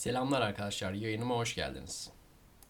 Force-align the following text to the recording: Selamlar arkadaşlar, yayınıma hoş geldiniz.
Selamlar 0.00 0.40
arkadaşlar, 0.40 0.92
yayınıma 0.92 1.36
hoş 1.36 1.54
geldiniz. 1.54 2.10